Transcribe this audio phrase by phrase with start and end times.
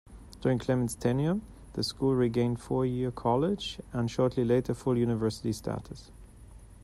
[0.41, 1.41] During Clement's tenure,
[1.73, 6.09] the school regained four-year college, and shortly later, full university status.